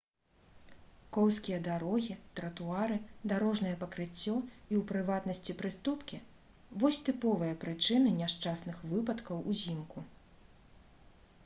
коўзкія 1.17 1.57
дарогі 1.67 2.15
тратуары 2.39 2.97
дарожнае 3.33 3.75
пакрыццё 3.83 4.33
і 4.73 4.81
у 4.81 4.81
прыватнасці 4.93 5.57
прыступкі 5.61 6.21
вось 6.87 7.03
тыповыя 7.11 7.61
прычыны 7.69 8.17
няшчасных 8.21 8.83
выпадкаў 8.97 9.47
узімку 9.55 9.99